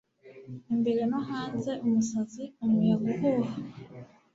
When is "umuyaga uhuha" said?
2.63-3.55